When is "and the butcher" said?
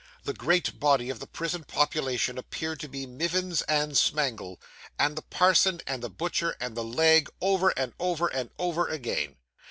5.85-6.55